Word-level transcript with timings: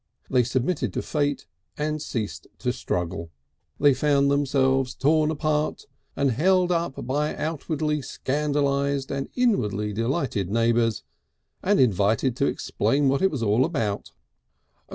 They 0.31 0.41
submitted 0.41 0.93
to 0.93 1.03
fate 1.03 1.45
and 1.77 2.01
ceased 2.01 2.47
to 2.57 2.73
struggle. 2.73 3.29
They 3.79 3.93
found 3.93 4.31
themselves 4.31 4.95
torn 4.95 5.29
apart 5.29 5.85
and 6.15 6.31
held 6.31 6.71
up 6.71 7.05
by 7.05 7.35
outwardly 7.37 8.01
scandalised 8.01 9.11
and 9.11 9.29
inwardly 9.35 9.93
delighted 9.93 10.49
neighbours, 10.49 11.03
and 11.61 11.79
invited 11.79 12.35
to 12.37 12.47
explain 12.47 13.09
what 13.09 13.21
it 13.21 13.29
was 13.29 13.43
all 13.43 13.63
about. 13.63 14.11